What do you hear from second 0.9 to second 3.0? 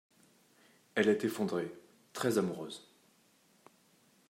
elle est effondrée, très amoureuse